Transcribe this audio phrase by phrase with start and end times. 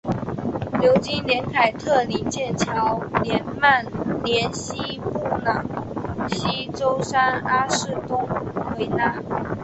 [0.79, 3.85] 牛津联凯特灵剑桥联曼
[4.23, 5.63] 联西布朗
[6.31, 8.27] 锡周三阿士东
[8.79, 9.21] 维拉